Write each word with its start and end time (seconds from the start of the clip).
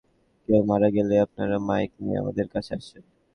কেউ 0.49 0.61
মারা 0.69 0.87
গেলেই 0.95 1.23
আপনারা 1.25 1.57
মাইক 1.67 1.91
নিয়ে 2.01 2.19
আমাদের 2.21 2.45
কাছে 2.53 2.71
আসেন। 2.79 3.03